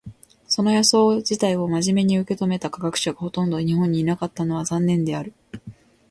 [0.47, 5.31] その予想自体を真面目に受け止めた科学者がほとんど日本にいなかったのは残念である。